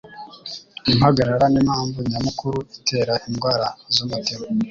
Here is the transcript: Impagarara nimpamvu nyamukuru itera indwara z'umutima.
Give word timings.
Impagarara 0.91 1.45
nimpamvu 1.49 1.97
nyamukuru 2.11 2.57
itera 2.77 3.13
indwara 3.29 3.67
z'umutima. 3.93 4.43